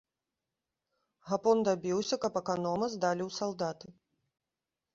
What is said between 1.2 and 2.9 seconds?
Гапон дабіўся, каб аканома